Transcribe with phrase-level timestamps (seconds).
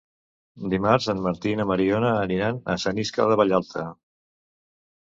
[0.73, 3.89] Dimarts en Martí i na Mariona aniran a Sant Iscle de Vallalta.